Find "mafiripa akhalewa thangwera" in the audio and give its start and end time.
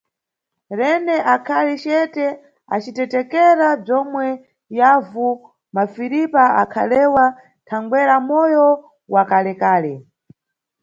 5.75-8.15